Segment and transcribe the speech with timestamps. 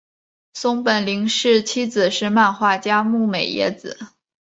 [0.55, 3.99] 松本零士妻子是漫画家牧美也子。